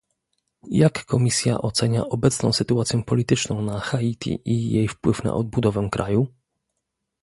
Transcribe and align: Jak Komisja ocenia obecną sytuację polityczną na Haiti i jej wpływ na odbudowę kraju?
Jak 0.71 1.05
Komisja 1.05 1.57
ocenia 1.59 2.05
obecną 2.09 2.53
sytuację 2.53 3.03
polityczną 3.03 3.61
na 3.61 3.79
Haiti 3.79 4.39
i 4.45 4.71
jej 4.71 4.87
wpływ 4.87 5.23
na 5.23 5.33
odbudowę 5.33 5.89
kraju? 5.91 6.27